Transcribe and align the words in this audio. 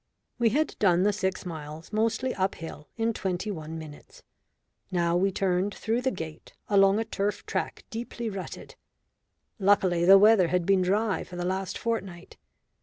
We 0.39 0.49
had 0.49 0.75
done 0.79 1.03
the 1.03 1.13
six 1.13 1.45
miles, 1.45 1.93
mostly 1.93 2.33
up 2.33 2.55
hill, 2.55 2.89
in 2.97 3.13
twenty 3.13 3.51
one 3.51 3.77
minutes. 3.77 4.23
Now 4.91 5.15
we 5.15 5.31
turned 5.31 5.75
through 5.75 6.01
the 6.01 6.09
gate, 6.09 6.53
along 6.67 6.97
a 6.97 7.05
turf 7.05 7.45
track 7.45 7.83
deeply 7.91 8.27
rutted. 8.27 8.73
Luckily 9.59 10.03
the 10.03 10.17
weather 10.17 10.47
had 10.47 10.65
been 10.65 10.81
dry 10.81 11.23
for 11.23 11.35
the 11.35 11.45
last 11.45 11.77
fortnight. 11.77 12.37